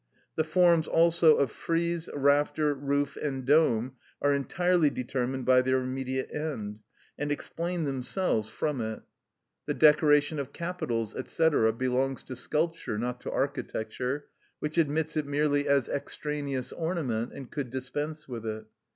[0.35, 6.31] The forms also of frieze, rafter, roof, and dome are entirely determined by their immediate
[6.33, 6.79] end,
[7.19, 9.03] and explain themselves from it.
[9.67, 14.25] The decoration of capitals, &c., belongs to sculpture, not to architecture,
[14.57, 18.65] which admits it merely as extraneous ornament, and could dispense with it.